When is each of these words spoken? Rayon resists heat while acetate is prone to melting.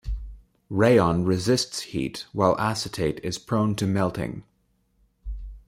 Rayon 0.71 1.25
resists 1.25 1.81
heat 1.81 2.25
while 2.33 2.55
acetate 2.57 3.19
is 3.23 3.37
prone 3.37 3.75
to 3.75 3.85
melting. 3.85 4.43